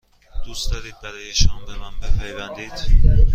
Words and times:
دوست 0.45 0.71
دارید 0.71 0.95
برای 1.03 1.33
شام 1.33 1.65
به 1.65 1.77
من 1.77 1.91
بپیوندید؟ 1.99 3.21